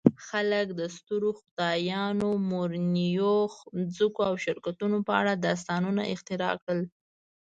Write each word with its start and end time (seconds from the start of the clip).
خلک 0.27 0.67
د 0.79 0.81
سترو 0.95 1.29
خدایانو، 1.39 2.29
مورنیو 2.49 3.35
ځمکو 3.95 4.21
او 4.29 4.35
شرکتونو 4.45 4.97
په 5.07 5.13
اړه 5.19 5.31
داستانونه 5.47 6.03
اختراع 6.13 6.53
کړل. 6.63 6.79